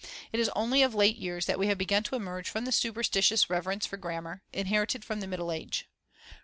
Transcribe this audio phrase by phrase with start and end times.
[0.33, 3.51] It is only of late years that we have begun to emerge from the superstitious
[3.51, 5.87] reverence for grammar, inherited from the Middle Age.